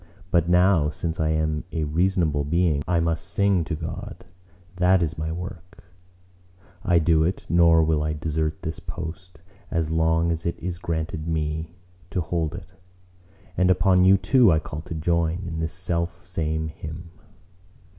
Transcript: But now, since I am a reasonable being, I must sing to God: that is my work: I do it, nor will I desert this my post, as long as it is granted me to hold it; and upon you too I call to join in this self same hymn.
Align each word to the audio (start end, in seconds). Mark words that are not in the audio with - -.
But 0.31 0.49
now, 0.49 0.89
since 0.89 1.19
I 1.19 1.29
am 1.29 1.63
a 1.71 1.83
reasonable 1.83 2.43
being, 2.43 2.81
I 2.87 2.99
must 2.99 3.23
sing 3.23 3.63
to 3.65 3.75
God: 3.75 4.25
that 4.77 5.03
is 5.03 5.15
my 5.15 5.31
work: 5.31 5.83
I 6.83 6.97
do 6.97 7.23
it, 7.23 7.45
nor 7.49 7.83
will 7.83 8.01
I 8.01 8.13
desert 8.13 8.63
this 8.63 8.81
my 8.87 8.91
post, 8.95 9.43
as 9.69 9.91
long 9.91 10.31
as 10.31 10.43
it 10.43 10.57
is 10.57 10.79
granted 10.79 11.27
me 11.27 11.75
to 12.09 12.19
hold 12.19 12.55
it; 12.55 12.71
and 13.55 13.69
upon 13.69 14.03
you 14.03 14.17
too 14.17 14.51
I 14.51 14.57
call 14.57 14.81
to 14.81 14.95
join 14.95 15.43
in 15.45 15.59
this 15.59 15.71
self 15.73 16.25
same 16.25 16.69
hymn. 16.69 17.11